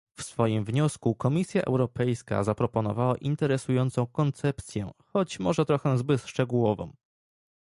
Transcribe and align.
W 0.19 0.23
swoim 0.23 0.65
wniosku 0.65 1.15
Komisja 1.15 1.61
Europejska 1.63 2.43
zaproponowała 2.43 3.17
interesującą 3.17 4.07
koncepcję, 4.07 4.91
choć 5.05 5.39
może 5.39 5.65
trochę 5.65 5.97
zbyt 5.97 6.25
szczegółową 6.25 6.93